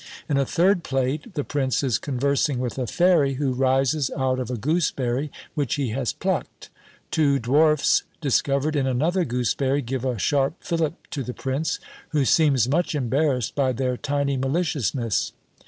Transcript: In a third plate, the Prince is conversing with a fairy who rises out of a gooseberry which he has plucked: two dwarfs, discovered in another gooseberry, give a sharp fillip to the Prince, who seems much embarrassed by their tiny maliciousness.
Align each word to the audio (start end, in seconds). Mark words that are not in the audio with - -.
In 0.27 0.37
a 0.37 0.47
third 0.47 0.83
plate, 0.83 1.35
the 1.35 1.43
Prince 1.43 1.83
is 1.83 1.99
conversing 1.99 2.57
with 2.57 2.79
a 2.79 2.87
fairy 2.87 3.35
who 3.35 3.53
rises 3.53 4.09
out 4.17 4.39
of 4.39 4.49
a 4.49 4.57
gooseberry 4.57 5.31
which 5.53 5.75
he 5.75 5.89
has 5.89 6.11
plucked: 6.11 6.71
two 7.11 7.37
dwarfs, 7.37 8.01
discovered 8.19 8.75
in 8.75 8.87
another 8.87 9.23
gooseberry, 9.25 9.83
give 9.83 10.03
a 10.03 10.17
sharp 10.17 10.55
fillip 10.63 11.05
to 11.11 11.21
the 11.21 11.35
Prince, 11.35 11.79
who 12.13 12.25
seems 12.25 12.67
much 12.67 12.95
embarrassed 12.95 13.53
by 13.53 13.71
their 13.73 13.95
tiny 13.95 14.37
maliciousness. 14.37 15.33